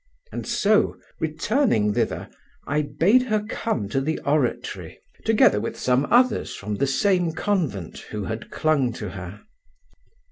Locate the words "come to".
3.47-4.01